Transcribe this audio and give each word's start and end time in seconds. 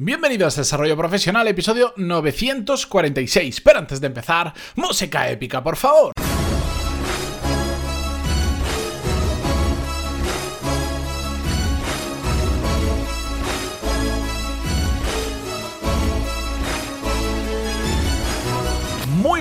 Bienvenidos 0.00 0.56
a 0.56 0.60
Desarrollo 0.60 0.96
Profesional, 0.96 1.48
episodio 1.48 1.92
946. 1.96 3.60
Pero 3.62 3.80
antes 3.80 4.00
de 4.00 4.06
empezar, 4.06 4.54
música 4.76 5.28
épica, 5.28 5.60
por 5.60 5.74
favor. 5.74 6.12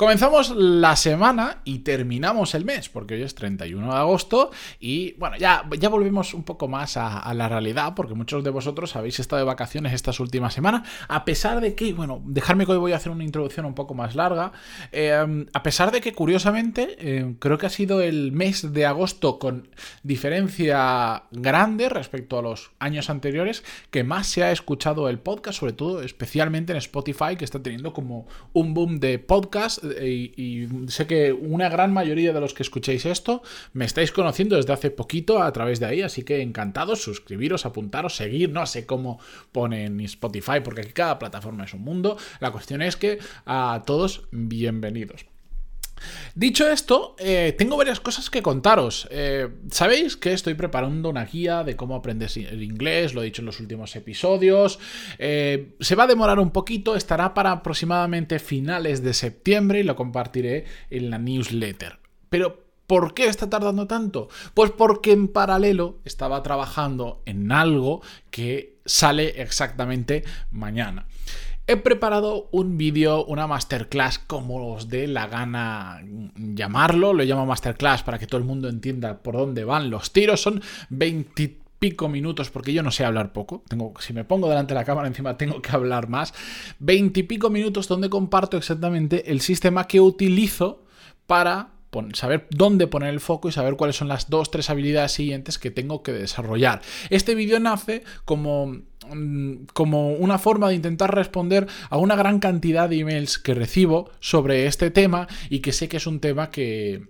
Comenzamos 0.00 0.56
la 0.56 0.96
semana 0.96 1.58
y 1.62 1.80
terminamos 1.80 2.54
el 2.54 2.64
mes, 2.64 2.88
porque 2.88 3.16
hoy 3.16 3.22
es 3.22 3.34
31 3.34 3.86
de 3.86 3.98
agosto 3.98 4.50
y 4.80 5.12
bueno, 5.18 5.36
ya, 5.36 5.68
ya 5.78 5.90
volvemos 5.90 6.32
un 6.32 6.42
poco 6.42 6.68
más 6.68 6.96
a, 6.96 7.34
la 7.34 7.50
realidad, 7.50 7.92
porque 7.94 8.14
muchos 8.14 8.42
de 8.42 8.48
vosotros 8.48 8.96
habéis 8.96 9.20
estado 9.20 9.40
de 9.40 9.44
vacaciones 9.44 9.92
estas 9.92 10.18
últimas 10.18 10.54
semanas, 10.54 10.88
a 11.06 11.26
pesar 11.26 11.60
de 11.60 11.74
que, 11.74 11.92
bueno, 11.92 12.22
dejarme 12.24 12.64
que 12.64 12.72
hoy 12.72 12.78
voy 12.78 12.92
a 12.92 12.96
hacer 12.96 13.12
una 13.12 13.24
introducción 13.24 13.66
un 13.66 13.74
poco 13.74 13.92
más 13.92 14.14
larga, 14.14 14.52
eh, 14.90 15.46
a 15.52 15.62
pesar 15.62 15.92
de 15.92 16.00
que 16.00 16.14
curiosamente 16.14 16.96
eh, 16.98 17.34
creo 17.38 17.58
que 17.58 17.66
ha 17.66 17.70
sido 17.70 18.00
el 18.00 18.32
mes 18.32 18.72
de 18.72 18.86
agosto 18.86 19.38
con 19.38 19.68
diferencia 20.02 21.24
grande 21.30 21.90
respecto 21.90 22.38
a 22.38 22.42
los 22.42 22.70
años 22.78 23.10
anteriores 23.10 23.64
que 23.90 24.02
más 24.02 24.28
se 24.28 24.44
ha 24.44 24.50
escuchado 24.50 25.10
el 25.10 25.18
podcast, 25.18 25.60
sobre 25.60 25.74
todo 25.74 26.00
especialmente 26.00 26.72
en 26.72 26.78
Spotify, 26.78 27.36
que 27.36 27.44
está 27.44 27.62
teniendo 27.62 27.92
como 27.92 28.26
un 28.54 28.72
boom 28.72 28.98
de 28.98 29.18
podcast 29.18 29.89
y, 29.90 30.68
sé 30.88 31.06
que 31.06 31.32
una 31.32 31.68
gran 31.68 31.92
mayoría 31.92 32.32
de 32.32 32.40
los 32.40 32.54
que 32.54 32.62
escuchéis 32.62 33.06
esto 33.06 33.42
me 33.72 33.84
estáis 33.84 34.12
conociendo 34.12 34.56
desde 34.56 34.72
hace 34.72 34.90
poquito 34.90 35.42
a 35.42 35.52
través 35.52 35.80
de 35.80 35.86
ahí, 35.86 36.02
así 36.02 36.22
que 36.22 36.42
encantados, 36.42 37.02
suscribiros, 37.02 37.66
apuntaros, 37.66 38.16
seguir, 38.16 38.50
no 38.50 38.66
sé 38.66 38.86
cómo 38.86 39.20
ponen 39.52 40.00
Spotify, 40.00 40.60
porque 40.62 40.82
aquí 40.82 40.92
cada 40.92 41.18
plataforma 41.18 41.64
es 41.64 41.74
un 41.74 41.82
mundo. 41.82 42.16
La 42.40 42.50
cuestión 42.50 42.82
es 42.82 42.96
que 42.96 43.18
a 43.46 43.82
todos 43.86 44.28
bienvenidos. 44.30 45.26
Dicho 46.34 46.68
esto, 46.68 47.16
eh, 47.18 47.54
tengo 47.56 47.76
varias 47.76 48.00
cosas 48.00 48.30
que 48.30 48.42
contaros. 48.42 49.08
Eh, 49.10 49.48
Sabéis 49.70 50.16
que 50.16 50.32
estoy 50.32 50.54
preparando 50.54 51.08
una 51.08 51.24
guía 51.24 51.64
de 51.64 51.76
cómo 51.76 51.94
aprendes 51.94 52.36
el 52.36 52.62
inglés, 52.62 53.14
lo 53.14 53.22
he 53.22 53.26
dicho 53.26 53.42
en 53.42 53.46
los 53.46 53.60
últimos 53.60 53.94
episodios. 53.96 54.78
Eh, 55.18 55.76
se 55.80 55.94
va 55.94 56.04
a 56.04 56.08
demorar 56.08 56.38
un 56.38 56.50
poquito, 56.50 56.96
estará 56.96 57.34
para 57.34 57.52
aproximadamente 57.52 58.38
finales 58.38 59.02
de 59.02 59.14
septiembre 59.14 59.80
y 59.80 59.82
lo 59.82 59.96
compartiré 59.96 60.64
en 60.90 61.10
la 61.10 61.18
newsletter. 61.18 61.98
Pero 62.28 62.70
¿Por 62.90 63.14
qué 63.14 63.28
está 63.28 63.48
tardando 63.48 63.86
tanto? 63.86 64.28
Pues 64.52 64.72
porque 64.72 65.12
en 65.12 65.28
paralelo 65.28 66.00
estaba 66.04 66.42
trabajando 66.42 67.22
en 67.24 67.52
algo 67.52 68.02
que 68.32 68.80
sale 68.84 69.40
exactamente 69.40 70.24
mañana. 70.50 71.06
He 71.66 71.76
preparado 71.76 72.48
un 72.50 72.76
vídeo, 72.76 73.24
una 73.26 73.46
masterclass, 73.46 74.18
como 74.18 74.72
os 74.74 74.88
dé 74.88 75.06
la 75.06 75.28
gana 75.28 76.02
llamarlo. 76.36 77.12
Lo 77.12 77.22
llamo 77.22 77.46
masterclass 77.46 78.02
para 78.02 78.18
que 78.18 78.26
todo 78.26 78.38
el 78.38 78.46
mundo 78.46 78.68
entienda 78.68 79.22
por 79.22 79.36
dónde 79.36 79.64
van 79.64 79.88
los 79.88 80.12
tiros. 80.12 80.42
Son 80.42 80.60
20 80.88 81.60
pico 81.78 82.08
minutos, 82.08 82.50
porque 82.50 82.72
yo 82.72 82.82
no 82.82 82.90
sé 82.90 83.04
hablar 83.04 83.32
poco. 83.32 83.64
Tengo, 83.68 83.94
si 84.00 84.12
me 84.12 84.24
pongo 84.24 84.48
delante 84.48 84.74
de 84.74 84.80
la 84.80 84.84
cámara 84.84 85.08
encima, 85.08 85.36
tengo 85.36 85.62
que 85.62 85.70
hablar 85.70 86.08
más. 86.08 86.34
20 86.78 87.20
y 87.20 87.22
pico 87.24 87.50
minutos 87.50 87.88
donde 87.88 88.10
comparto 88.10 88.56
exactamente 88.56 89.30
el 89.30 89.40
sistema 89.40 89.86
que 89.86 90.00
utilizo 90.00 90.84
para 91.26 91.70
saber 92.12 92.46
dónde 92.50 92.86
poner 92.86 93.10
el 93.10 93.20
foco 93.20 93.48
y 93.48 93.52
saber 93.52 93.76
cuáles 93.76 93.96
son 93.96 94.08
las 94.08 94.30
dos, 94.30 94.50
tres 94.50 94.70
habilidades 94.70 95.12
siguientes 95.12 95.58
que 95.58 95.70
tengo 95.70 96.02
que 96.02 96.12
desarrollar. 96.12 96.82
Este 97.08 97.34
vídeo 97.34 97.58
nace 97.58 98.04
como 98.24 98.82
como 99.72 100.12
una 100.12 100.38
forma 100.38 100.68
de 100.68 100.74
intentar 100.74 101.14
responder 101.14 101.66
a 101.88 101.96
una 101.96 102.16
gran 102.16 102.38
cantidad 102.38 102.88
de 102.88 102.98
emails 102.98 103.38
que 103.38 103.54
recibo 103.54 104.10
sobre 104.20 104.66
este 104.66 104.90
tema 104.90 105.28
y 105.48 105.60
que 105.60 105.72
sé 105.72 105.88
que 105.88 105.98
es 105.98 106.06
un 106.06 106.20
tema 106.20 106.50
que, 106.50 107.08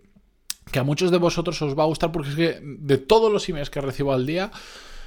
que 0.70 0.78
a 0.78 0.84
muchos 0.84 1.10
de 1.10 1.18
vosotros 1.18 1.60
os 1.62 1.78
va 1.78 1.84
a 1.84 1.86
gustar 1.86 2.12
porque 2.12 2.30
es 2.30 2.36
que 2.36 2.60
de 2.62 2.98
todos 2.98 3.32
los 3.32 3.48
emails 3.48 3.70
que 3.70 3.80
recibo 3.80 4.12
al 4.12 4.26
día, 4.26 4.50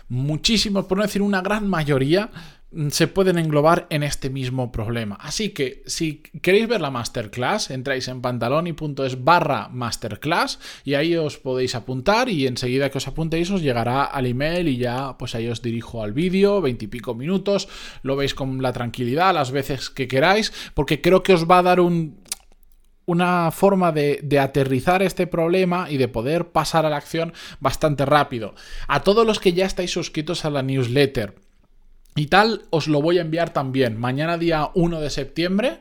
muchísimos, 0.09 0.86
por 0.86 0.98
no 0.98 1.03
decir 1.03 1.22
una 1.22 1.42
gran 1.42 1.68
mayoría, 1.68 2.30
Mm, 2.62 2.62
se 2.89 3.07
pueden 3.07 3.38
englobar 3.38 3.88
en 3.89 4.03
este 4.03 4.29
mismo 4.29 4.72
problema. 4.72 5.16
Así 5.22 5.50
que 5.50 5.84
si 5.85 6.23
queréis 6.41 6.67
ver 6.67 6.81
la 6.81 6.91
masterclass, 6.91 7.72
entráis 7.72 8.07
en 8.07 8.22
pantaloni.es 8.22 9.23
barra 9.23 9.69
masterclass 9.69 10.59
y 10.84 10.95
ahí 10.95 11.16
os 11.16 11.38
podéis 11.38 11.75
apuntar 11.75 12.29
y 12.29 12.47
enseguida 12.47 12.89
que 12.89 12.97
os 12.97 13.07
apuntéis 13.07 13.51
os 13.51 13.61
llegará 13.61 14.03
al 14.03 14.25
email 14.25 14.67
y 14.67 14.78
ya 14.78 15.17
pues 15.17 15.35
ahí 15.35 15.47
os 15.47 15.61
dirijo 15.61 16.03
al 16.03 16.13
vídeo, 16.13 16.61
veintipico 16.61 17.13
minutos, 17.13 17.67
lo 18.01 18.16
veis 18.16 18.34
con 18.34 18.61
la 18.61 18.73
tranquilidad 18.73 19.34
las 19.34 19.51
veces 19.51 19.90
que 19.90 20.07
queráis, 20.07 20.51
porque 20.73 21.01
creo 21.01 21.23
que 21.23 21.34
os 21.34 21.50
va 21.50 21.59
a 21.59 21.63
dar 21.63 21.79
un, 21.79 22.23
una 23.05 23.51
forma 23.51 23.91
de, 23.91 24.40
aterrizar 24.40 25.03
este 25.03 25.28
problema 25.28 25.90
y 25.90 25.97
de 25.97 26.07
poder 26.07 26.51
pasar 26.51 26.85
a 26.85 26.90
la 26.90 26.97
acción 26.97 27.34
bastante 27.59 28.05
rápido. 28.05 28.55
A 28.88 29.01
todos 29.01 29.25
los 29.25 29.40
que 29.40 29.53
ya 29.53 29.66
estáis 29.66 29.91
suscritos 29.91 30.45
a 30.45 30.50
la 30.50 30.63
newsletter, 30.63 31.35
y 32.16 32.28
tal, 32.28 32.63
os 32.69 32.88
lo 32.88 33.01
voy 33.01 33.18
a 33.18 33.22
enviar 33.22 33.51
también. 33.51 34.00
Mañana 34.00 34.38
día 34.38 34.69
1 34.74 35.00
de 35.00 35.09
septiembre 35.09 35.79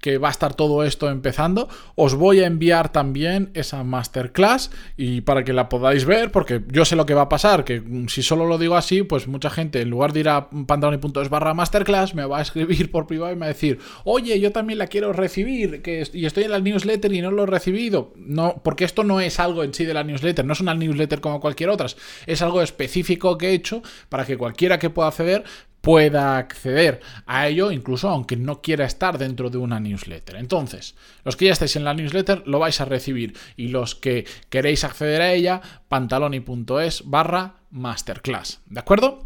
que 0.00 0.18
va 0.18 0.28
a 0.28 0.30
estar 0.30 0.54
todo 0.54 0.84
esto 0.84 1.10
empezando. 1.10 1.68
Os 1.94 2.14
voy 2.14 2.40
a 2.40 2.46
enviar 2.46 2.92
también 2.92 3.50
esa 3.54 3.82
masterclass 3.84 4.70
y 4.96 5.22
para 5.22 5.44
que 5.44 5.52
la 5.52 5.68
podáis 5.68 6.04
ver, 6.04 6.30
porque 6.30 6.62
yo 6.68 6.84
sé 6.84 6.96
lo 6.96 7.06
que 7.06 7.14
va 7.14 7.22
a 7.22 7.28
pasar, 7.28 7.64
que 7.64 7.82
si 8.08 8.22
solo 8.22 8.46
lo 8.46 8.58
digo 8.58 8.76
así, 8.76 9.02
pues 9.02 9.26
mucha 9.26 9.50
gente 9.50 9.80
en 9.80 9.90
lugar 9.90 10.12
de 10.12 10.20
ir 10.20 10.28
a 10.28 10.50
pantaloni.es 10.50 11.28
barra 11.28 11.54
masterclass 11.54 12.14
me 12.14 12.24
va 12.24 12.38
a 12.38 12.42
escribir 12.42 12.90
por 12.90 13.06
privado 13.06 13.32
y 13.32 13.36
me 13.36 13.40
va 13.40 13.46
a 13.46 13.48
decir, 13.48 13.78
oye, 14.04 14.38
yo 14.40 14.52
también 14.52 14.78
la 14.78 14.86
quiero 14.86 15.12
recibir, 15.12 15.82
que 15.82 16.06
y 16.12 16.26
estoy 16.26 16.44
en 16.44 16.52
la 16.52 16.60
newsletter 16.60 17.12
y 17.12 17.20
no 17.20 17.30
lo 17.30 17.44
he 17.44 17.46
recibido. 17.46 18.12
No, 18.16 18.60
porque 18.62 18.84
esto 18.84 19.04
no 19.04 19.20
es 19.20 19.40
algo 19.40 19.64
en 19.64 19.74
sí 19.74 19.84
de 19.84 19.94
la 19.94 20.04
newsletter, 20.04 20.44
no 20.44 20.52
es 20.52 20.60
una 20.60 20.74
newsletter 20.74 21.20
como 21.20 21.40
cualquier 21.40 21.70
otra, 21.70 21.86
es 22.26 22.42
algo 22.42 22.62
específico 22.62 23.38
que 23.38 23.50
he 23.50 23.54
hecho 23.54 23.82
para 24.08 24.24
que 24.24 24.36
cualquiera 24.36 24.78
que 24.78 24.90
pueda 24.90 25.08
acceder 25.08 25.44
pueda 25.80 26.38
acceder 26.38 27.00
a 27.26 27.48
ello, 27.48 27.70
incluso 27.70 28.08
aunque 28.08 28.36
no 28.36 28.60
quiera 28.60 28.84
estar 28.84 29.18
dentro 29.18 29.50
de 29.50 29.58
una 29.58 29.80
newsletter. 29.80 30.36
Entonces, 30.36 30.94
los 31.24 31.36
que 31.36 31.46
ya 31.46 31.52
estáis 31.52 31.76
en 31.76 31.84
la 31.84 31.94
newsletter 31.94 32.42
lo 32.46 32.58
vais 32.58 32.80
a 32.80 32.84
recibir 32.84 33.36
y 33.56 33.68
los 33.68 33.94
que 33.94 34.26
queréis 34.50 34.84
acceder 34.84 35.22
a 35.22 35.32
ella, 35.32 35.60
pantaloni.es 35.88 37.02
barra 37.06 37.54
masterclass. 37.70 38.60
¿De 38.66 38.80
acuerdo? 38.80 39.24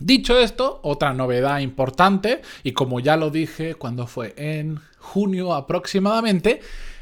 Dicho 0.00 0.38
esto, 0.38 0.80
otra 0.84 1.12
novedad 1.12 1.58
importante, 1.58 2.42
y 2.62 2.72
como 2.72 3.00
ya 3.00 3.16
lo 3.16 3.30
dije 3.30 3.74
cuando 3.74 4.06
fue 4.06 4.32
en 4.36 4.80
junio 4.98 5.54
aproximadamente, 5.54 6.60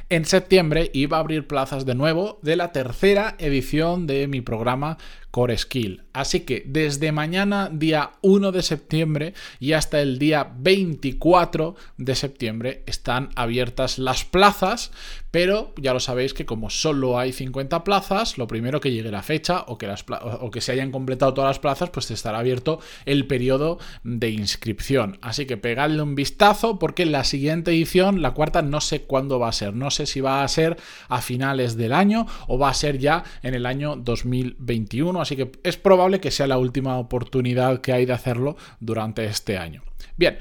en 0.08 0.24
septiembre 0.24 0.90
iba 0.94 1.16
a 1.16 1.20
abrir 1.20 1.48
plazas 1.48 1.84
de 1.84 1.96
nuevo 1.96 2.38
de 2.42 2.56
la 2.56 2.70
tercera 2.70 3.34
edición 3.38 4.06
de 4.06 4.28
mi 4.28 4.40
programa 4.40 4.98
Core 5.36 5.58
Skill. 5.58 6.04
Así 6.14 6.40
que 6.46 6.62
desde 6.64 7.12
mañana, 7.12 7.68
día 7.70 8.12
1 8.22 8.52
de 8.52 8.62
septiembre 8.62 9.34
y 9.60 9.74
hasta 9.74 10.00
el 10.00 10.18
día 10.18 10.50
24 10.56 11.74
de 11.98 12.14
septiembre 12.14 12.82
están 12.86 13.28
abiertas 13.36 13.98
las 13.98 14.24
plazas, 14.24 14.92
pero 15.30 15.74
ya 15.76 15.92
lo 15.92 16.00
sabéis 16.00 16.32
que 16.32 16.46
como 16.46 16.70
solo 16.70 17.18
hay 17.18 17.34
50 17.34 17.84
plazas, 17.84 18.38
lo 18.38 18.46
primero 18.46 18.80
que 18.80 18.92
llegue 18.92 19.10
la 19.10 19.22
fecha 19.22 19.64
o 19.66 19.76
que, 19.76 19.94
o 20.40 20.50
que 20.50 20.62
se 20.62 20.72
hayan 20.72 20.90
completado 20.90 21.34
todas 21.34 21.50
las 21.50 21.58
plazas, 21.58 21.90
pues 21.90 22.10
estará 22.10 22.38
abierto 22.38 22.80
el 23.04 23.26
periodo 23.26 23.78
de 24.04 24.30
inscripción. 24.30 25.18
Así 25.20 25.44
que 25.44 25.58
pegadle 25.58 26.00
un 26.00 26.14
vistazo 26.14 26.78
porque 26.78 27.04
la 27.04 27.24
siguiente 27.24 27.72
edición, 27.72 28.22
la 28.22 28.30
cuarta, 28.30 28.62
no 28.62 28.80
sé 28.80 29.02
cuándo 29.02 29.38
va 29.38 29.48
a 29.48 29.52
ser. 29.52 29.74
No 29.74 29.90
sé 29.90 30.06
si 30.06 30.22
va 30.22 30.42
a 30.42 30.48
ser 30.48 30.78
a 31.10 31.20
finales 31.20 31.76
del 31.76 31.92
año 31.92 32.26
o 32.48 32.56
va 32.56 32.70
a 32.70 32.74
ser 32.74 32.96
ya 32.96 33.22
en 33.42 33.52
el 33.52 33.66
año 33.66 33.96
2021 33.96 35.25
así 35.26 35.36
que 35.36 35.50
es 35.62 35.76
probable 35.76 36.20
que 36.20 36.30
sea 36.30 36.46
la 36.46 36.58
última 36.58 36.98
oportunidad 36.98 37.80
que 37.80 37.92
hay 37.92 38.06
de 38.06 38.12
hacerlo 38.12 38.56
durante 38.80 39.24
este 39.26 39.58
año. 39.58 39.82
Bien, 40.16 40.38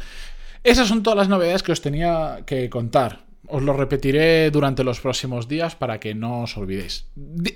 esas 0.63 0.87
son 0.87 1.03
todas 1.03 1.17
las 1.17 1.29
novedades 1.29 1.63
que 1.63 1.71
os 1.71 1.81
tenía 1.81 2.43
que 2.45 2.69
contar. 2.69 3.25
Os 3.47 3.61
lo 3.61 3.73
repetiré 3.73 4.49
durante 4.49 4.83
los 4.83 4.99
próximos 4.99 5.47
días 5.47 5.75
para 5.75 5.99
que 5.99 6.15
no 6.15 6.43
os 6.43 6.57
olvidéis. 6.57 7.07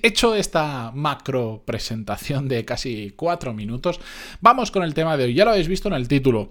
Hecho 0.04 0.36
esta 0.36 0.92
macro 0.94 1.64
presentación 1.66 2.48
de 2.48 2.66
casi 2.66 3.14
cuatro 3.16 3.54
minutos, 3.54 4.00
vamos 4.42 4.70
con 4.70 4.84
el 4.84 4.94
tema 4.94 5.18
de 5.18 5.26
hoy. 5.26 5.34
Ya 5.34 5.46
lo 5.46 5.52
habéis 5.52 5.68
visto 5.68 5.88
en 5.88 5.96
el 5.96 6.08
título. 6.08 6.50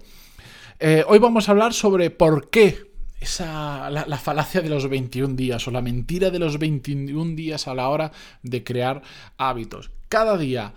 Eh, 0.79 1.03
hoy 1.07 1.19
vamos 1.19 1.47
a 1.47 1.51
hablar 1.51 1.73
sobre 1.73 2.09
por 2.09 2.49
qué 2.49 2.88
esa, 3.19 3.89
la, 3.89 4.05
la, 4.05 4.17
falacia 4.17 4.61
de 4.61 4.69
los 4.69 4.87
21 4.87 5.35
días 5.35 5.67
o 5.67 5.71
la 5.71 5.81
mentira 5.81 6.29
de 6.29 6.39
los 6.39 6.59
21 6.59 7.35
días 7.35 7.67
a 7.67 7.73
la 7.73 7.89
hora 7.89 8.11
de 8.43 8.63
crear 8.63 9.01
hábitos. 9.37 9.91
Cada 10.07 10.37
día 10.37 10.73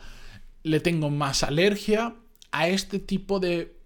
le 0.62 0.81
tengo 0.81 1.11
más 1.11 1.43
alergia 1.43 2.15
a 2.50 2.69
este 2.69 2.99
tipo 2.99 3.41
de 3.41 3.77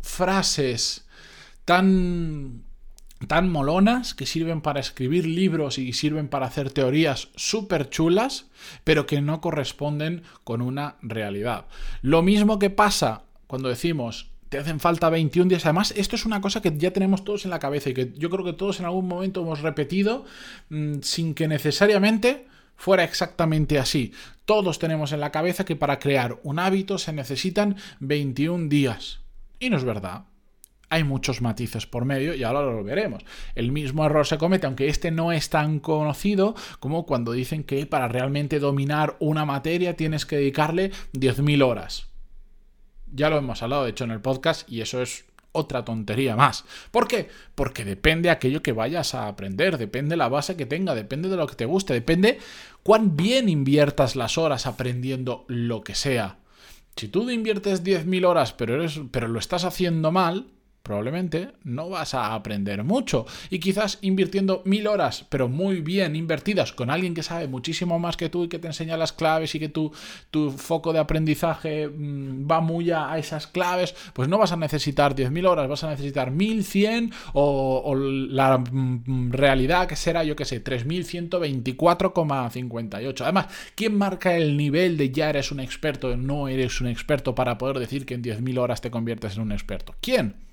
frases 0.00 1.06
tan 1.64 2.64
tan 3.26 3.48
molonas 3.48 4.12
que 4.12 4.26
sirven 4.26 4.60
para 4.60 4.80
escribir 4.80 5.26
libros 5.26 5.78
y 5.78 5.92
sirven 5.92 6.28
para 6.28 6.46
hacer 6.46 6.70
teorías 6.70 7.28
súper 7.36 7.88
chulas, 7.88 8.46
pero 8.82 9.06
que 9.06 9.22
no 9.22 9.40
corresponden 9.40 10.22
con 10.42 10.60
una 10.60 10.96
realidad. 11.00 11.66
Lo 12.02 12.22
mismo 12.22 12.58
que 12.58 12.70
pasa 12.70 13.22
cuando 13.46 13.68
decimos 13.68 14.30
te 14.54 14.60
hacen 14.60 14.78
falta 14.78 15.10
21 15.10 15.48
días. 15.48 15.66
Además, 15.66 15.92
esto 15.96 16.14
es 16.14 16.26
una 16.26 16.40
cosa 16.40 16.62
que 16.62 16.72
ya 16.78 16.92
tenemos 16.92 17.24
todos 17.24 17.44
en 17.44 17.50
la 17.50 17.58
cabeza 17.58 17.90
y 17.90 17.94
que 17.94 18.12
yo 18.16 18.30
creo 18.30 18.44
que 18.44 18.52
todos 18.52 18.78
en 18.78 18.86
algún 18.86 19.08
momento 19.08 19.40
hemos 19.42 19.62
repetido 19.62 20.26
mm, 20.68 21.00
sin 21.02 21.34
que 21.34 21.48
necesariamente 21.48 22.46
fuera 22.76 23.02
exactamente 23.02 23.80
así. 23.80 24.12
Todos 24.44 24.78
tenemos 24.78 25.10
en 25.10 25.18
la 25.18 25.32
cabeza 25.32 25.64
que 25.64 25.74
para 25.74 25.98
crear 25.98 26.38
un 26.44 26.60
hábito 26.60 26.98
se 26.98 27.12
necesitan 27.12 27.74
21 27.98 28.68
días. 28.68 29.22
Y 29.58 29.70
no 29.70 29.76
es 29.76 29.82
verdad 29.82 30.26
hay 30.90 31.02
muchos 31.02 31.40
matices 31.40 31.86
por 31.86 32.04
medio 32.04 32.34
y 32.34 32.44
ahora 32.44 32.62
lo 32.62 32.84
veremos. 32.84 33.24
El 33.56 33.72
mismo 33.72 34.06
error 34.06 34.26
se 34.28 34.38
comete, 34.38 34.66
aunque 34.66 34.86
este 34.86 35.10
no 35.10 35.32
es 35.32 35.50
tan 35.50 35.80
conocido 35.80 36.54
como 36.78 37.04
cuando 37.04 37.32
dicen 37.32 37.64
que 37.64 37.84
para 37.86 38.06
realmente 38.06 38.60
dominar 38.60 39.16
una 39.18 39.44
materia 39.44 39.96
tienes 39.96 40.24
que 40.24 40.36
dedicarle 40.36 40.92
10.000 41.12 41.64
horas. 41.64 42.13
Ya 43.14 43.30
lo 43.30 43.38
hemos 43.38 43.62
hablado, 43.62 43.84
de 43.84 43.90
hecho, 43.90 44.04
en 44.04 44.10
el 44.10 44.20
podcast 44.20 44.68
y 44.70 44.80
eso 44.80 45.00
es 45.00 45.24
otra 45.52 45.84
tontería 45.84 46.34
más. 46.34 46.64
¿Por 46.90 47.06
qué? 47.06 47.28
Porque 47.54 47.84
depende 47.84 48.28
aquello 48.28 48.60
que 48.60 48.72
vayas 48.72 49.14
a 49.14 49.28
aprender, 49.28 49.78
depende 49.78 50.16
la 50.16 50.28
base 50.28 50.56
que 50.56 50.66
tenga, 50.66 50.96
depende 50.96 51.28
de 51.28 51.36
lo 51.36 51.46
que 51.46 51.54
te 51.54 51.64
guste, 51.64 51.94
depende 51.94 52.40
cuán 52.82 53.16
bien 53.16 53.48
inviertas 53.48 54.16
las 54.16 54.36
horas 54.36 54.66
aprendiendo 54.66 55.44
lo 55.46 55.82
que 55.82 55.94
sea. 55.94 56.38
Si 56.96 57.06
tú 57.06 57.30
inviertes 57.30 57.84
10.000 57.84 58.26
horas 58.26 58.52
pero, 58.52 58.74
eres, 58.74 59.00
pero 59.12 59.28
lo 59.28 59.38
estás 59.38 59.64
haciendo 59.64 60.10
mal, 60.10 60.48
probablemente 60.84 61.48
no 61.64 61.88
vas 61.88 62.14
a 62.14 62.34
aprender 62.34 62.84
mucho. 62.84 63.24
Y 63.48 63.58
quizás 63.58 63.98
invirtiendo 64.02 64.60
mil 64.66 64.86
horas, 64.86 65.24
pero 65.30 65.48
muy 65.48 65.80
bien 65.80 66.14
invertidas, 66.14 66.74
con 66.74 66.90
alguien 66.90 67.14
que 67.14 67.22
sabe 67.22 67.48
muchísimo 67.48 67.98
más 67.98 68.18
que 68.18 68.28
tú 68.28 68.44
y 68.44 68.48
que 68.48 68.58
te 68.58 68.66
enseña 68.66 68.98
las 68.98 69.14
claves 69.14 69.54
y 69.54 69.58
que 69.58 69.70
tu, 69.70 69.92
tu 70.30 70.50
foco 70.50 70.92
de 70.92 70.98
aprendizaje 70.98 71.88
mm, 71.88 72.46
va 72.48 72.60
muy 72.60 72.90
a, 72.90 73.16
esas 73.16 73.46
claves, 73.46 73.94
pues 74.12 74.28
no 74.28 74.36
vas 74.36 74.52
a 74.52 74.56
necesitar 74.56 75.16
10.000 75.16 75.48
horas, 75.48 75.68
vas 75.68 75.84
a 75.84 75.90
necesitar 75.90 76.30
1.100 76.30 77.14
o, 77.32 77.80
o 77.82 77.94
la 77.94 78.58
mm, 78.58 79.32
realidad 79.32 79.88
que 79.88 79.96
será, 79.96 80.22
yo 80.22 80.36
que 80.36 80.44
sé, 80.44 80.62
3.124,58. 80.62 83.22
Además, 83.22 83.46
¿quién 83.74 83.96
marca 83.96 84.36
el 84.36 84.58
nivel 84.58 84.98
de 84.98 85.10
ya 85.10 85.30
eres 85.30 85.50
un 85.50 85.60
experto, 85.60 86.14
no 86.18 86.48
eres 86.48 86.82
un 86.82 86.88
experto 86.88 87.34
para 87.34 87.56
poder 87.56 87.78
decir 87.78 88.04
que 88.04 88.12
en 88.12 88.22
10.000 88.22 88.58
horas 88.58 88.82
te 88.82 88.90
conviertes 88.90 89.36
en 89.36 89.42
un 89.42 89.52
experto? 89.52 89.94
¿Quién? 90.02 90.43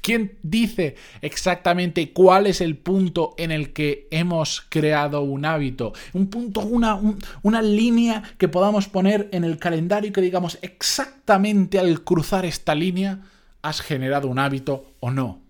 ¿Quién 0.00 0.38
dice 0.42 0.96
exactamente 1.20 2.12
cuál 2.12 2.46
es 2.46 2.60
el 2.60 2.76
punto 2.76 3.34
en 3.38 3.50
el 3.50 3.72
que 3.72 4.08
hemos 4.10 4.62
creado 4.68 5.22
un 5.22 5.44
hábito? 5.44 5.92
Un 6.12 6.28
punto, 6.28 6.60
una, 6.60 7.00
una 7.42 7.62
línea 7.62 8.22
que 8.38 8.48
podamos 8.48 8.88
poner 8.88 9.28
en 9.32 9.44
el 9.44 9.58
calendario 9.58 10.10
y 10.10 10.12
que 10.12 10.20
digamos 10.20 10.58
exactamente 10.62 11.78
al 11.78 12.02
cruzar 12.02 12.44
esta 12.44 12.74
línea 12.74 13.20
has 13.62 13.80
generado 13.80 14.28
un 14.28 14.38
hábito 14.38 14.92
o 15.00 15.10
no. 15.10 15.40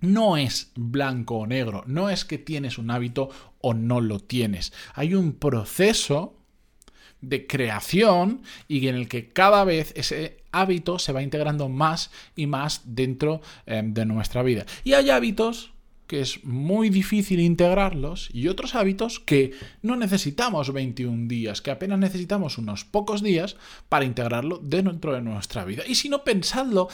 No 0.00 0.36
es 0.36 0.70
blanco 0.74 1.38
o 1.38 1.46
negro, 1.46 1.82
no 1.86 2.10
es 2.10 2.24
que 2.24 2.36
tienes 2.36 2.76
un 2.76 2.90
hábito 2.90 3.30
o 3.60 3.72
no 3.72 4.00
lo 4.00 4.20
tienes. 4.20 4.72
Hay 4.94 5.14
un 5.14 5.32
proceso 5.32 6.36
de 7.28 7.46
creación 7.46 8.42
y 8.68 8.86
en 8.88 8.94
el 8.94 9.08
que 9.08 9.30
cada 9.30 9.64
vez 9.64 9.92
ese 9.96 10.38
hábito 10.52 10.98
se 10.98 11.12
va 11.12 11.22
integrando 11.22 11.68
más 11.68 12.10
y 12.36 12.46
más 12.46 12.82
dentro 12.84 13.40
eh, 13.66 13.82
de 13.84 14.06
nuestra 14.06 14.42
vida. 14.42 14.64
Y 14.84 14.94
hay 14.94 15.10
hábitos 15.10 15.73
que 16.06 16.20
es 16.20 16.44
muy 16.44 16.90
difícil 16.90 17.40
integrarlos 17.40 18.28
y 18.32 18.48
otros 18.48 18.74
hábitos 18.74 19.20
que 19.20 19.52
no 19.82 19.96
necesitamos 19.96 20.72
21 20.72 21.28
días, 21.28 21.62
que 21.62 21.70
apenas 21.70 21.98
necesitamos 21.98 22.58
unos 22.58 22.84
pocos 22.84 23.22
días 23.22 23.56
para 23.88 24.04
integrarlo 24.04 24.60
dentro 24.62 25.14
de 25.14 25.22
nuestra 25.22 25.64
vida. 25.64 25.82
Y 25.86 25.94
si 25.94 26.08
no, 26.08 26.24
pensadlo, 26.24 26.88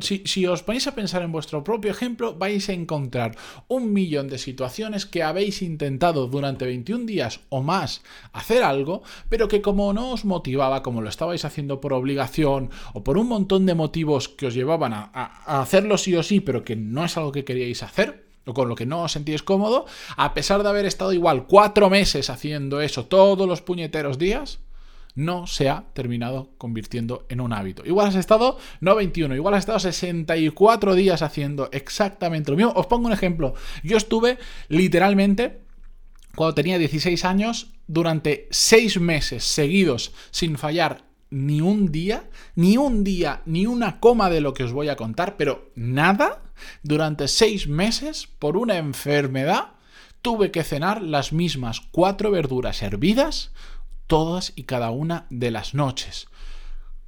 si, 0.00 0.22
si 0.26 0.46
os 0.46 0.62
ponéis 0.62 0.86
a 0.86 0.94
pensar 0.94 1.22
en 1.22 1.32
vuestro 1.32 1.62
propio 1.62 1.90
ejemplo, 1.90 2.34
vais 2.34 2.68
a 2.68 2.72
encontrar 2.72 3.36
un 3.68 3.92
millón 3.92 4.28
de 4.28 4.38
situaciones 4.38 5.06
que 5.06 5.22
habéis 5.22 5.62
intentado 5.62 6.26
durante 6.26 6.66
21 6.66 7.06
días 7.06 7.40
o 7.48 7.62
más 7.62 8.02
hacer 8.32 8.62
algo, 8.62 9.02
pero 9.28 9.48
que 9.48 9.62
como 9.62 9.92
no 9.92 10.12
os 10.12 10.24
motivaba, 10.24 10.82
como 10.82 11.02
lo 11.02 11.08
estabais 11.08 11.44
haciendo 11.44 11.80
por 11.80 11.92
obligación 11.92 12.70
o 12.94 13.04
por 13.04 13.18
un 13.18 13.28
montón 13.28 13.66
de 13.66 13.74
motivos 13.74 14.28
que 14.28 14.46
os 14.46 14.54
llevaban 14.54 14.92
a, 14.92 15.10
a 15.12 15.60
hacerlo 15.60 15.98
sí 15.98 16.14
o 16.16 16.22
sí, 16.22 16.40
pero 16.40 16.64
que 16.64 16.76
no 16.76 17.04
es 17.04 17.16
algo 17.16 17.32
que 17.32 17.44
queríais 17.44 17.82
hacer, 17.82 18.25
o 18.46 18.54
con 18.54 18.68
lo 18.68 18.74
que 18.74 18.86
no 18.86 19.02
os 19.02 19.12
sentís 19.12 19.42
cómodo, 19.42 19.86
a 20.16 20.32
pesar 20.32 20.62
de 20.62 20.68
haber 20.68 20.86
estado 20.86 21.12
igual 21.12 21.46
cuatro 21.46 21.90
meses 21.90 22.30
haciendo 22.30 22.80
eso 22.80 23.06
todos 23.06 23.46
los 23.46 23.60
puñeteros 23.60 24.18
días, 24.18 24.60
no 25.16 25.46
se 25.46 25.68
ha 25.68 25.86
terminado 25.94 26.50
convirtiendo 26.58 27.26
en 27.28 27.40
un 27.40 27.52
hábito. 27.52 27.82
Igual 27.84 28.08
has 28.08 28.14
estado, 28.14 28.58
no 28.80 28.94
21, 28.94 29.34
igual 29.34 29.54
has 29.54 29.60
estado 29.60 29.80
64 29.80 30.94
días 30.94 31.22
haciendo 31.22 31.68
exactamente 31.72 32.50
lo 32.50 32.56
mismo. 32.56 32.72
Os 32.76 32.86
pongo 32.86 33.06
un 33.06 33.12
ejemplo. 33.12 33.54
Yo 33.82 33.96
estuve 33.96 34.38
literalmente, 34.68 35.62
cuando 36.36 36.54
tenía 36.54 36.78
16 36.78 37.24
años, 37.24 37.72
durante 37.86 38.46
6 38.50 39.00
meses 39.00 39.42
seguidos 39.44 40.12
sin 40.30 40.58
fallar 40.58 41.06
ni 41.30 41.60
un 41.60 41.90
día, 41.90 42.28
ni 42.54 42.76
un 42.76 43.02
día, 43.02 43.42
ni 43.46 43.66
una 43.66 43.98
coma 44.00 44.30
de 44.30 44.40
lo 44.40 44.54
que 44.54 44.64
os 44.64 44.72
voy 44.72 44.88
a 44.88 44.96
contar, 44.96 45.36
pero 45.36 45.70
nada, 45.74 46.42
durante 46.82 47.28
seis 47.28 47.68
meses, 47.68 48.28
por 48.38 48.56
una 48.56 48.76
enfermedad, 48.76 49.72
tuve 50.22 50.50
que 50.50 50.64
cenar 50.64 51.02
las 51.02 51.32
mismas 51.32 51.80
cuatro 51.80 52.30
verduras 52.30 52.82
hervidas 52.82 53.52
todas 54.06 54.52
y 54.56 54.64
cada 54.64 54.90
una 54.90 55.26
de 55.30 55.50
las 55.50 55.74
noches. 55.74 56.28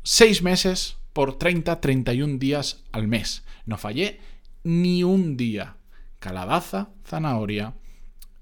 Seis 0.03 0.43
meses 0.43 0.97
por 1.13 1.39
30, 1.39 1.81
31 1.81 2.39
días 2.39 2.85
al 2.93 3.09
mes. 3.09 3.45
No 3.67 3.79
fallé 3.79 4.21
ni 4.65 5.05
un 5.05 5.37
día. 5.37 5.77
Calabaza, 6.19 6.91
zanahoria, 7.05 7.75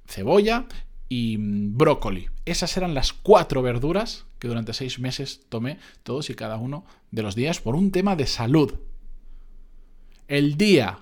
cebolla 0.07 0.67
y 1.09 1.37
mm, 1.39 1.77
brócoli. 1.77 2.29
Esas 2.45 2.77
eran 2.77 2.95
las 2.95 3.13
cuatro 3.13 3.63
verduras 3.63 4.27
que 4.39 4.49
durante 4.49 4.73
seis 4.73 4.99
meses 4.99 5.43
tomé 5.49 5.79
todos 6.03 6.31
y 6.31 6.35
cada 6.35 6.57
uno 6.57 6.85
de 7.11 7.23
los 7.23 7.35
días 7.35 7.61
por 7.61 7.75
un 7.75 7.91
tema 7.91 8.17
de 8.17 8.27
salud. 8.27 8.75
El 10.29 10.57
día 10.57 11.01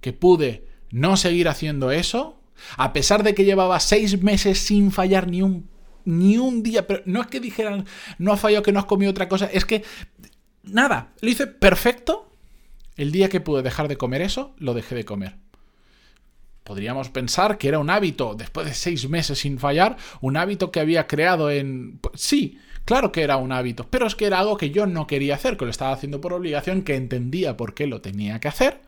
que 0.00 0.12
pude 0.12 0.66
no 0.90 1.16
seguir 1.16 1.48
haciendo 1.48 1.90
eso, 1.90 2.40
a 2.76 2.92
pesar 2.92 3.22
de 3.22 3.34
que 3.34 3.44
llevaba 3.44 3.80
seis 3.80 4.22
meses 4.22 4.58
sin 4.58 4.92
fallar 4.92 5.28
ni 5.28 5.42
un, 5.42 5.68
ni 6.04 6.38
un 6.38 6.62
día, 6.62 6.86
pero 6.86 7.02
no 7.04 7.20
es 7.20 7.26
que 7.26 7.40
dijeran, 7.40 7.84
no 8.18 8.32
ha 8.32 8.36
fallado 8.36 8.62
que 8.62 8.72
no 8.72 8.78
has 8.78 8.86
comido 8.86 9.10
otra 9.10 9.28
cosa, 9.28 9.46
es 9.52 9.64
que 9.64 9.84
nada, 10.62 11.12
lo 11.20 11.30
hice 11.30 11.46
perfecto. 11.46 12.30
El 12.96 13.12
día 13.12 13.28
que 13.28 13.40
pude 13.40 13.62
dejar 13.62 13.88
de 13.88 13.98
comer 13.98 14.22
eso, 14.22 14.54
lo 14.58 14.72
dejé 14.72 14.94
de 14.94 15.04
comer. 15.04 15.36
Podríamos 16.64 17.10
pensar 17.10 17.58
que 17.58 17.68
era 17.68 17.78
un 17.78 17.90
hábito, 17.90 18.34
después 18.34 18.66
de 18.66 18.74
seis 18.74 19.08
meses 19.08 19.38
sin 19.38 19.58
fallar, 19.58 19.96
un 20.20 20.36
hábito 20.36 20.72
que 20.72 20.80
había 20.80 21.06
creado 21.06 21.50
en... 21.50 22.00
Sí, 22.14 22.58
claro 22.86 23.12
que 23.12 23.22
era 23.22 23.36
un 23.36 23.52
hábito, 23.52 23.86
pero 23.90 24.06
es 24.06 24.14
que 24.14 24.24
era 24.24 24.38
algo 24.38 24.56
que 24.56 24.70
yo 24.70 24.86
no 24.86 25.06
quería 25.06 25.34
hacer, 25.34 25.58
que 25.58 25.66
lo 25.66 25.70
estaba 25.70 25.92
haciendo 25.92 26.22
por 26.22 26.32
obligación, 26.32 26.80
que 26.82 26.96
entendía 26.96 27.58
por 27.58 27.74
qué 27.74 27.86
lo 27.86 28.00
tenía 28.00 28.40
que 28.40 28.48
hacer, 28.48 28.80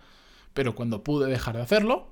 pero 0.54 0.74
cuando 0.74 1.04
pude 1.04 1.28
dejar 1.28 1.56
de 1.56 1.62
hacerlo, 1.62 2.08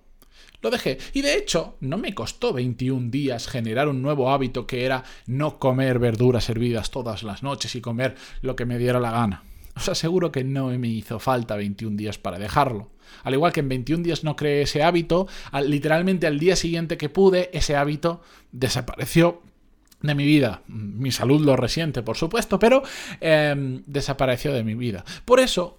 lo 0.63 0.71
dejé. 0.71 0.99
Y 1.13 1.23
de 1.23 1.37
hecho, 1.37 1.77
no 1.81 1.97
me 1.97 2.15
costó 2.15 2.53
21 2.53 3.11
días 3.11 3.49
generar 3.49 3.89
un 3.89 4.03
nuevo 4.03 4.31
hábito 4.31 4.67
que 4.67 4.85
era 4.85 5.05
no 5.27 5.59
comer 5.59 5.99
verduras 5.99 6.49
hervidas 6.51 6.91
todas 6.91 7.23
las 7.23 7.43
noches 7.43 7.75
y 7.75 7.81
comer 7.81 8.17
lo 8.43 8.57
que 8.57 8.67
me 8.67 8.79
diera 8.79 9.01
la 9.01 9.11
gana. 9.11 9.45
Os 9.77 9.89
aseguro 9.89 10.33
que 10.33 10.43
no 10.43 10.69
me 10.69 10.89
hizo 10.89 11.19
falta 11.19 11.55
21 11.55 11.97
días 11.97 12.19
para 12.19 12.39
dejarlo. 12.39 12.91
Al 13.23 13.35
igual 13.35 13.53
que 13.53 13.61
en 13.61 13.69
21 13.69 14.03
días 14.03 14.25
no 14.25 14.35
creé 14.35 14.63
ese 14.63 14.83
hábito, 14.83 15.29
literalmente 15.65 16.27
al 16.27 16.39
día 16.39 16.57
siguiente 16.57 16.97
que 16.97 17.09
pude, 17.09 17.51
ese 17.53 17.77
hábito 17.77 18.23
desapareció 18.53 19.43
de 20.07 20.15
mi 20.15 20.25
vida. 20.25 20.63
Mi 20.69 21.13
salud 21.13 21.41
lo 21.45 21.57
resiente, 21.57 22.03
por 22.03 22.17
supuesto, 22.17 22.59
pero 22.59 22.83
em, 23.21 23.83
desapareció 23.87 24.53
de 24.53 24.65
mi 24.65 24.75
vida. 24.75 25.05
Por 25.25 25.41
eso, 25.41 25.79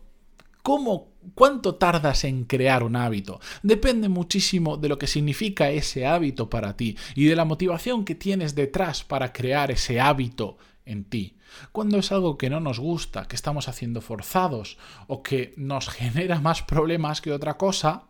¿cómo, 0.63 1.09
¿cuánto 1.35 1.75
tardas 1.75 2.23
en 2.23 2.45
crear 2.45 2.83
un 2.83 2.95
hábito? 2.95 3.39
Depende 3.63 4.09
muchísimo 4.09 4.77
de 4.77 4.89
lo 4.89 4.97
que 4.97 5.07
significa 5.07 5.69
ese 5.69 6.05
hábito 6.05 6.49
para 6.49 6.75
ti 6.75 6.97
y 7.15 7.25
de 7.25 7.35
la 7.35 7.45
motivación 7.45 8.05
que 8.05 8.15
tienes 8.15 8.55
detrás 8.55 9.03
para 9.03 9.33
crear 9.33 9.71
ese 9.71 9.99
hábito 9.99 10.57
en 10.85 11.03
ti. 11.03 11.37
Cuando 11.71 11.97
es 11.97 12.11
algo 12.11 12.37
que 12.37 12.49
no 12.49 12.59
nos 12.59 12.79
gusta, 12.79 13.27
que 13.27 13.35
estamos 13.35 13.67
haciendo 13.67 14.01
forzados 14.01 14.77
o 15.07 15.23
que 15.23 15.53
nos 15.57 15.89
genera 15.89 16.39
más 16.39 16.61
problemas 16.63 17.21
que 17.21 17.31
otra 17.31 17.57
cosa, 17.57 18.03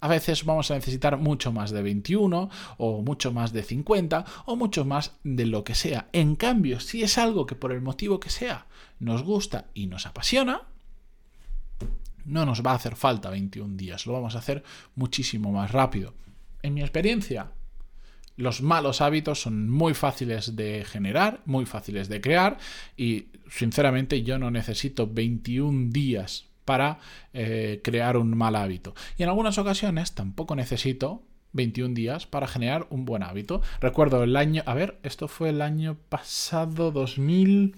a 0.00 0.08
veces 0.08 0.44
vamos 0.44 0.70
a 0.70 0.74
necesitar 0.74 1.16
mucho 1.16 1.52
más 1.52 1.70
de 1.70 1.82
21 1.82 2.50
o 2.78 3.02
mucho 3.02 3.32
más 3.32 3.52
de 3.52 3.62
50 3.62 4.24
o 4.46 4.56
mucho 4.56 4.84
más 4.84 5.12
de 5.24 5.46
lo 5.46 5.64
que 5.64 5.74
sea. 5.74 6.08
En 6.12 6.36
cambio, 6.36 6.80
si 6.80 7.02
es 7.02 7.18
algo 7.18 7.46
que 7.46 7.54
por 7.54 7.72
el 7.72 7.80
motivo 7.80 8.20
que 8.20 8.30
sea 8.30 8.66
nos 8.98 9.22
gusta 9.22 9.66
y 9.74 9.86
nos 9.86 10.06
apasiona, 10.06 10.62
no 12.24 12.44
nos 12.44 12.62
va 12.62 12.72
a 12.72 12.76
hacer 12.76 12.96
falta 12.96 13.30
21 13.30 13.76
días, 13.76 14.06
lo 14.06 14.12
vamos 14.12 14.34
a 14.34 14.38
hacer 14.38 14.62
muchísimo 14.94 15.52
más 15.52 15.70
rápido. 15.70 16.14
En 16.62 16.74
mi 16.74 16.80
experiencia, 16.80 17.52
los 18.36 18.60
malos 18.60 19.00
hábitos 19.00 19.40
son 19.40 19.70
muy 19.70 19.94
fáciles 19.94 20.56
de 20.56 20.84
generar, 20.84 21.40
muy 21.46 21.64
fáciles 21.64 22.08
de 22.08 22.20
crear 22.20 22.58
y 22.96 23.28
sinceramente 23.48 24.22
yo 24.22 24.38
no 24.38 24.50
necesito 24.50 25.06
21 25.06 25.90
días 25.90 26.46
para 26.66 26.98
eh, 27.32 27.80
crear 27.82 28.18
un 28.18 28.36
mal 28.36 28.54
hábito. 28.54 28.94
Y 29.16 29.22
en 29.22 29.30
algunas 29.30 29.56
ocasiones 29.56 30.14
tampoco 30.14 30.54
necesito 30.54 31.22
21 31.52 31.94
días 31.94 32.26
para 32.26 32.46
generar 32.46 32.86
un 32.90 33.06
buen 33.06 33.22
hábito. 33.22 33.62
Recuerdo 33.80 34.22
el 34.22 34.36
año, 34.36 34.62
a 34.66 34.74
ver, 34.74 34.98
esto 35.02 35.28
fue 35.28 35.48
el 35.48 35.62
año 35.62 35.96
pasado 36.10 36.92
2000 36.92 37.74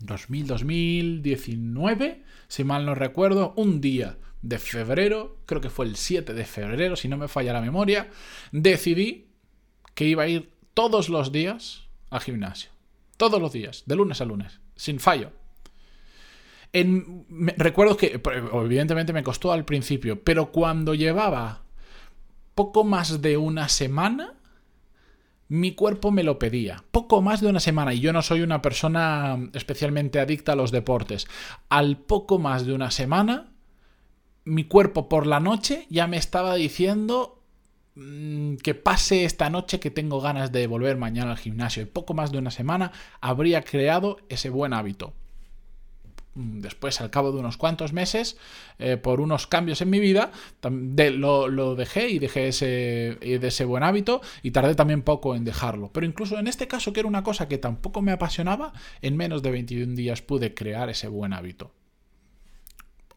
2000 0.00 0.46
2019, 0.46 2.22
si 2.48 2.64
mal 2.64 2.84
no 2.84 2.94
recuerdo, 2.94 3.54
un 3.56 3.80
día 3.80 4.18
de 4.42 4.58
febrero, 4.58 5.38
creo 5.46 5.60
que 5.60 5.70
fue 5.70 5.86
el 5.86 5.96
7 5.96 6.34
de 6.34 6.44
febrero, 6.44 6.96
si 6.96 7.08
no 7.08 7.16
me 7.16 7.28
falla 7.28 7.52
la 7.52 7.62
memoria, 7.62 8.08
decidí 8.52 9.28
que 9.94 10.04
iba 10.04 10.24
a 10.24 10.28
ir 10.28 10.52
todos 10.74 11.08
los 11.08 11.32
días 11.32 11.88
al 12.10 12.20
gimnasio. 12.20 12.70
Todos 13.16 13.40
los 13.40 13.52
días, 13.52 13.84
de 13.86 13.96
lunes 13.96 14.20
a 14.20 14.26
lunes, 14.26 14.60
sin 14.74 15.00
fallo. 15.00 15.32
Recuerdo 17.56 17.96
que, 17.96 18.20
evidentemente 18.52 19.12
me 19.12 19.22
costó 19.22 19.52
al 19.52 19.64
principio, 19.64 20.22
pero 20.22 20.52
cuando 20.52 20.94
llevaba 20.94 21.62
poco 22.54 22.84
más 22.84 23.22
de 23.22 23.36
una 23.36 23.68
semana, 23.68 24.34
mi 25.48 25.74
cuerpo 25.74 26.10
me 26.10 26.24
lo 26.24 26.38
pedía. 26.38 26.84
Poco 26.90 27.22
más 27.22 27.40
de 27.40 27.48
una 27.48 27.60
semana. 27.60 27.94
Y 27.94 28.00
yo 28.00 28.12
no 28.12 28.22
soy 28.22 28.40
una 28.40 28.62
persona 28.62 29.38
especialmente 29.52 30.18
adicta 30.18 30.52
a 30.52 30.56
los 30.56 30.72
deportes. 30.72 31.28
Al 31.68 31.98
poco 31.98 32.38
más 32.38 32.66
de 32.66 32.72
una 32.72 32.90
semana, 32.90 33.52
mi 34.44 34.64
cuerpo 34.64 35.08
por 35.08 35.26
la 35.26 35.40
noche 35.40 35.86
ya 35.88 36.06
me 36.06 36.16
estaba 36.16 36.54
diciendo 36.56 37.36
Mm, 37.96 38.56
que 38.56 38.74
pase 38.74 39.24
esta 39.24 39.48
noche 39.48 39.80
que 39.80 39.90
tengo 39.90 40.20
ganas 40.20 40.52
de 40.52 40.66
volver 40.66 40.98
mañana 40.98 41.30
al 41.30 41.38
gimnasio. 41.38 41.82
Y 41.82 41.86
poco 41.86 42.12
más 42.12 42.30
de 42.30 42.38
una 42.38 42.50
semana 42.50 42.92
habría 43.22 43.62
creado 43.62 44.18
ese 44.28 44.50
buen 44.50 44.74
hábito. 44.74 45.14
Mm, 46.36 46.60
después, 46.60 47.00
al 47.00 47.10
cabo 47.10 47.32
de 47.32 47.40
unos 47.40 47.56
cuantos 47.56 47.92
meses, 47.92 48.36
eh, 48.78 48.96
por 48.96 49.20
unos 49.20 49.46
cambios 49.46 49.80
en 49.80 49.90
mi 49.90 49.98
vida, 49.98 50.30
lo, 50.62 51.74
dejé 51.74 52.10
y 52.10 52.18
dejé 52.18 52.48
ese, 52.48 52.66
de 53.20 53.48
ese 53.48 53.64
buen 53.64 53.82
hábito 53.82 54.20
y 54.42 54.52
tardé 54.52 54.74
también 54.74 55.02
poco 55.02 55.34
en 55.34 55.44
dejarlo. 55.44 55.90
Pero 55.92 56.06
incluso 56.06 56.38
en 56.38 56.46
este 56.46 56.68
caso, 56.68 56.92
que 56.92 57.00
era 57.00 57.08
una 57.08 57.24
cosa 57.24 57.48
que 57.48 57.58
tampoco 57.58 58.02
me 58.02 58.12
apasionaba, 58.12 58.72
en 59.02 59.16
menos 59.16 59.42
de 59.42 59.50
21 59.50 59.94
días 59.96 60.22
pude 60.22 60.54
crear 60.54 60.88
ese 60.90 61.08
buen 61.08 61.32
hábito. 61.32 61.72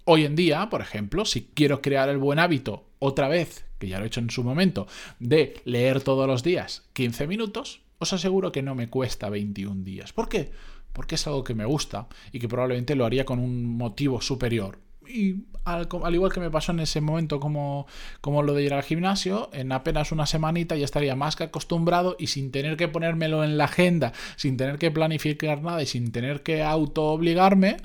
Hoy 0.05 0.25
en 0.25 0.35
día, 0.35 0.69
por 0.69 0.81
ejemplo, 0.81 1.25
si 1.25 1.51
quiero 1.53 1.81
crear 1.81 2.09
el 2.09 2.17
buen 2.17 2.39
hábito 2.39 2.89
otra 2.97 3.27
vez 3.27 3.69
que 3.79 3.87
ya 3.87 3.97
lo 3.97 4.03
he 4.03 4.07
hecho 4.07 4.19
en 4.19 4.29
su 4.29 4.43
momento, 4.43 4.87
de 5.19 5.61
leer 5.65 6.01
todos 6.01 6.27
los 6.27 6.43
días 6.43 6.83
15 6.93 7.27
minutos, 7.27 7.81
os 7.97 8.13
aseguro 8.13 8.51
que 8.51 8.61
no 8.61 8.75
me 8.75 8.89
cuesta 8.89 9.29
21 9.29 9.83
días. 9.83 10.13
¿Por 10.13 10.29
qué? 10.29 10.51
Porque 10.99 11.15
es 11.15 11.25
algo 11.27 11.45
que 11.45 11.53
me 11.55 11.63
gusta 11.63 12.09
y 12.33 12.39
que 12.39 12.49
probablemente 12.49 12.93
lo 12.93 13.05
haría 13.05 13.23
con 13.23 13.39
un 13.39 13.77
motivo 13.77 14.19
superior. 14.19 14.79
Y 15.07 15.45
al, 15.63 15.87
igual 16.13 16.33
que 16.33 16.41
me 16.41 16.51
pasó 16.51 16.73
en 16.73 16.81
ese 16.81 16.99
momento 16.99 17.39
como, 17.39 17.87
como 18.19 18.43
lo 18.43 18.53
de 18.53 18.63
ir 18.63 18.73
al 18.73 18.83
gimnasio, 18.83 19.49
en 19.53 19.71
apenas 19.71 20.11
una 20.11 20.25
semanita 20.25 20.75
ya 20.75 20.83
estaría 20.83 21.15
más 21.15 21.37
que 21.37 21.45
acostumbrado 21.45 22.17
y 22.19 22.27
sin 22.27 22.51
tener 22.51 22.75
que 22.75 22.89
ponérmelo 22.89 23.45
en 23.45 23.57
la 23.57 23.63
agenda, 23.63 24.11
sin 24.35 24.57
tener 24.57 24.77
que 24.77 24.91
planificar 24.91 25.61
nada 25.61 25.81
y 25.81 25.85
sin 25.85 26.11
tener 26.11 26.43
que 26.43 26.63
auto 26.63 27.05
obligarme, 27.05 27.77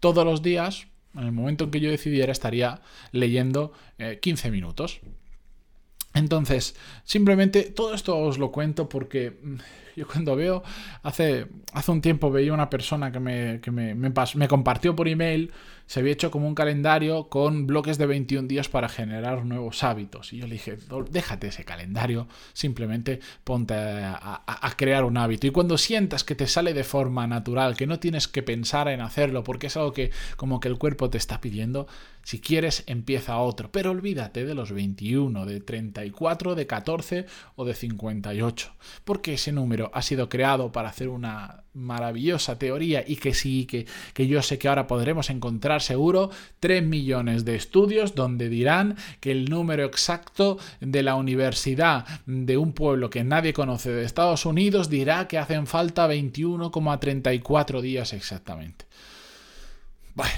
todos 0.00 0.26
los 0.26 0.42
días, 0.42 0.86
en 1.14 1.24
el 1.24 1.32
momento 1.32 1.64
en 1.64 1.70
que 1.70 1.80
yo 1.80 1.90
decidiera, 1.90 2.30
estaría 2.30 2.82
leyendo 3.10 3.72
15 4.20 4.48
eh, 4.48 4.50
minutos. 4.50 5.00
Entonces, 6.12 6.76
simplemente 7.04 7.62
todo 7.62 7.94
esto 7.94 8.18
os 8.18 8.36
lo 8.36 8.52
cuento 8.52 8.86
porque 8.86 9.38
mm, 9.42 9.54
yo 9.96 10.06
cuando 10.06 10.36
veo, 10.36 10.62
hace, 11.02 11.46
hace 11.72 11.90
un 11.90 12.00
tiempo 12.00 12.30
veía 12.30 12.52
una 12.52 12.70
persona 12.70 13.12
que, 13.12 13.20
me, 13.20 13.60
que 13.60 13.70
me, 13.70 13.94
me, 13.94 14.48
compartió 14.48 14.94
por 14.94 15.08
email, 15.08 15.52
se 15.86 16.00
había 16.00 16.12
hecho 16.12 16.30
como 16.30 16.46
un 16.46 16.54
calendario 16.54 17.28
con 17.28 17.66
bloques 17.66 17.98
de 17.98 18.06
21 18.06 18.46
días 18.46 18.68
para 18.68 18.88
generar 18.88 19.44
nuevos 19.44 19.82
hábitos. 19.82 20.32
Y 20.32 20.38
yo 20.38 20.46
le 20.46 20.52
dije, 20.52 20.76
déjate 21.10 21.48
ese 21.48 21.64
calendario, 21.64 22.28
simplemente 22.52 23.20
ponte 23.42 23.74
a, 23.74 24.42
a, 24.46 24.76
crear 24.76 25.04
un 25.04 25.16
hábito. 25.16 25.48
Y 25.48 25.50
cuando 25.50 25.76
sientas 25.78 26.22
que 26.22 26.36
te 26.36 26.46
sale 26.46 26.74
de 26.74 26.84
forma 26.84 27.26
natural, 27.26 27.76
que 27.76 27.88
no 27.88 27.98
tienes 27.98 28.28
que 28.28 28.42
pensar 28.42 28.88
en 28.88 29.00
hacerlo, 29.00 29.42
porque 29.42 29.66
es 29.66 29.76
algo 29.76 29.92
que 29.92 30.12
como 30.36 30.60
que 30.60 30.68
el 30.68 30.78
cuerpo 30.78 31.10
te 31.10 31.18
está 31.18 31.40
pidiendo, 31.40 31.88
si 32.22 32.40
quieres 32.40 32.84
empieza 32.86 33.38
otro. 33.38 33.72
Pero 33.72 33.90
olvídate 33.90 34.44
de 34.44 34.54
los 34.54 34.72
21, 34.72 35.46
de 35.46 35.60
34, 35.60 36.54
de 36.54 36.66
14 36.66 37.26
o 37.56 37.64
de 37.64 37.74
58, 37.74 38.72
porque 39.04 39.34
ese 39.34 39.52
número 39.52 39.79
ha 39.94 40.02
sido 40.02 40.28
creado 40.28 40.72
para 40.72 40.88
hacer 40.88 41.08
una 41.08 41.64
maravillosa 41.72 42.58
teoría 42.58 43.04
y 43.06 43.16
que 43.16 43.32
sí, 43.32 43.64
que, 43.66 43.86
que 44.12 44.26
yo 44.26 44.42
sé 44.42 44.58
que 44.58 44.68
ahora 44.68 44.86
podremos 44.86 45.30
encontrar 45.30 45.82
seguro 45.82 46.30
3 46.58 46.82
millones 46.82 47.44
de 47.44 47.54
estudios 47.54 48.14
donde 48.14 48.48
dirán 48.48 48.96
que 49.20 49.30
el 49.30 49.48
número 49.48 49.84
exacto 49.84 50.58
de 50.80 51.02
la 51.02 51.14
universidad 51.14 52.04
de 52.26 52.56
un 52.56 52.72
pueblo 52.72 53.08
que 53.08 53.24
nadie 53.24 53.52
conoce 53.52 53.90
de 53.90 54.04
Estados 54.04 54.46
Unidos 54.46 54.90
dirá 54.90 55.28
que 55.28 55.38
hacen 55.38 55.66
falta 55.66 56.08
21,34 56.08 57.80
días 57.80 58.12
exactamente. 58.12 58.86
Bueno, 60.14 60.32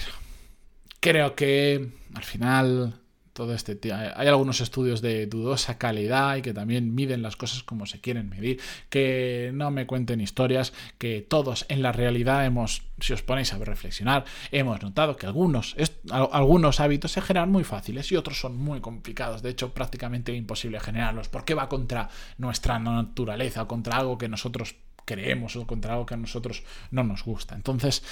creo 1.00 1.34
que 1.34 1.88
al 2.14 2.24
final 2.24 3.01
todo 3.32 3.54
este 3.54 3.78
hay 3.92 4.28
algunos 4.28 4.60
estudios 4.60 5.00
de 5.00 5.26
dudosa 5.26 5.78
calidad 5.78 6.36
y 6.36 6.42
que 6.42 6.52
también 6.52 6.94
miden 6.94 7.22
las 7.22 7.36
cosas 7.36 7.62
como 7.62 7.86
se 7.86 8.00
quieren 8.00 8.28
medir 8.28 8.60
que 8.90 9.50
no 9.54 9.70
me 9.70 9.86
cuenten 9.86 10.20
historias 10.20 10.72
que 10.98 11.22
todos 11.22 11.64
en 11.68 11.82
la 11.82 11.92
realidad 11.92 12.44
hemos 12.44 12.82
si 13.00 13.12
os 13.12 13.22
ponéis 13.22 13.52
a 13.52 13.58
reflexionar 13.58 14.24
hemos 14.50 14.82
notado 14.82 15.16
que 15.16 15.26
algunos 15.26 15.74
algunos 16.10 16.80
hábitos 16.80 17.12
se 17.12 17.20
generan 17.20 17.50
muy 17.50 17.64
fáciles 17.64 18.10
y 18.12 18.16
otros 18.16 18.38
son 18.38 18.56
muy 18.56 18.80
complicados. 18.80 19.42
De 19.42 19.50
hecho 19.50 19.72
prácticamente 19.72 20.34
imposible 20.34 20.80
generarlos 20.80 21.28
porque 21.28 21.54
va 21.54 21.68
contra 21.68 22.08
nuestra 22.38 22.78
naturaleza 22.78 23.64
contra 23.66 23.96
algo 23.96 24.18
que 24.18 24.28
nosotros 24.28 24.76
creemos 25.04 25.56
o 25.56 25.66
contra 25.66 25.94
algo 25.94 26.06
que 26.06 26.14
a 26.14 26.16
nosotros 26.16 26.62
no 26.90 27.02
nos 27.02 27.24
gusta. 27.24 27.54
Entonces 27.54 28.02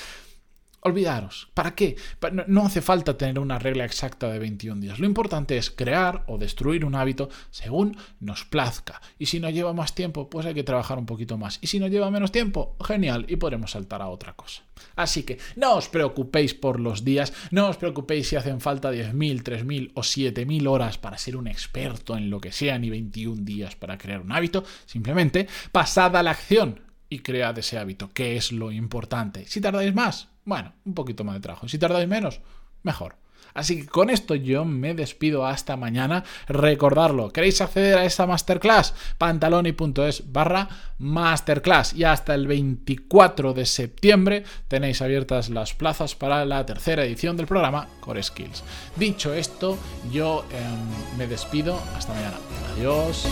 Olvidaros. 0.82 1.49
¿Para 1.52 1.75
qué? 1.75 1.96
No 2.46 2.64
hace 2.64 2.80
falta 2.80 3.18
tener 3.18 3.38
una 3.38 3.58
regla 3.58 3.84
exacta 3.84 4.28
de 4.30 4.38
21 4.38 4.80
días. 4.80 4.99
Lo 4.99 5.06
importante 5.06 5.58
es 5.58 5.70
crear 5.70 6.25
o 6.26 6.38
destruir 6.38 6.84
un 6.84 6.94
hábito 6.94 7.28
según 7.50 7.96
nos 8.18 8.44
plazca. 8.44 9.00
Y 9.18 9.26
si 9.26 9.40
nos 9.40 9.52
lleva 9.52 9.75
más 9.75 9.94
tiempo, 9.94 10.30
pues 10.30 10.46
hay 10.46 10.54
que 10.54 10.62
trabajar 10.62 10.99
un 10.99 11.06
poquito 11.06 11.37
más. 11.37 11.58
Y 11.60 11.66
si 11.66 11.78
nos 11.78 11.90
lleva 11.90 12.10
menos 12.10 12.32
tiempo, 12.32 12.76
genial, 12.82 13.26
y 13.28 13.37
podremos 13.37 13.72
saltar 13.72 14.00
a 14.00 14.08
otra 14.08 14.32
cosa. 14.32 14.62
Así 14.96 15.25
que 15.25 15.38
no 15.56 15.75
os 15.75 15.88
preocupéis 15.88 16.54
por 16.54 16.80
los 16.80 17.04
días, 17.04 17.34
no 17.50 17.68
os 17.68 17.76
preocupéis 17.76 18.28
si 18.28 18.37
hacen 18.37 18.60
falta 18.60 18.90
10.000, 18.90 19.42
3.000 19.42 19.90
o 19.94 20.00
7.000 20.00 20.66
horas 20.66 20.96
para 20.96 21.18
ser 21.18 21.37
un 21.37 21.46
experto 21.46 22.16
en 22.16 22.30
lo 22.30 22.40
que 22.40 22.52
sea, 22.52 22.78
ni 22.78 22.88
21 22.88 23.42
días 23.42 23.76
para 23.76 23.99
crear 23.99 24.20
un 24.20 24.32
hábito. 24.32 24.64
Simplemente 24.87 25.46
pasad 25.72 26.16
a 26.16 26.22
la 26.22 26.30
acción 26.30 26.89
y 27.11 27.19
cread 27.19 27.59
ese 27.59 27.76
hábito, 27.76 28.11
que 28.14 28.37
es 28.37 28.52
lo 28.52 28.73
importante. 28.73 29.45
Si 29.47 29.61
tardáis 29.61 29.95
más, 29.95 30.29
bueno, 30.45 30.73
un 30.87 30.95
poquito 30.95 31.25
más 31.25 31.35
de 31.35 31.40
trabajo. 31.40 31.69
Si 31.69 31.79
tardáis 31.79 32.09
menos, 32.09 32.40
mejor. 32.83 33.17
Así 33.55 33.81
que 33.81 33.87
con 33.87 34.11
esto 34.11 34.35
yo 34.35 34.64
me 34.64 34.95
despido 34.95 35.45
hasta 35.45 35.76
mañana. 35.76 36.25
Recordarlo, 36.47 37.33
¿queréis 37.33 37.61
acceder 37.61 37.99
a 37.99 38.05
esta 38.05 38.26
masterclass? 38.26 38.95
pantaloni.es 39.19 40.33
barra 40.33 40.69
masterclass. 40.99 41.95
Y 41.95 42.05
hasta 42.05 42.35
el 42.35 42.47
24 42.47 43.52
de 43.52 43.67
septiembre 43.67 44.45
tenéis 44.69 45.02
abiertas 45.02 45.50
las 45.50 45.75
plazas 45.75 46.14
para 46.14 46.45
la 46.45 46.64
tercera 46.64 47.05
edición 47.05 47.37
del 47.37 47.47
programa 47.47 47.88
Core 48.00 48.23
Skills. 48.23 48.62
Dicho 48.97 49.35
esto, 49.35 49.79
yo 50.12 50.45
em, 50.52 51.19
me 51.19 51.26
despido. 51.26 51.81
Hasta 51.97 52.14
mañana. 52.14 52.37
Adiós. 52.76 53.26